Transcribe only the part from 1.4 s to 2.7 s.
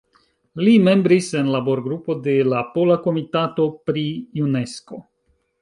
en Labor-Grupo de la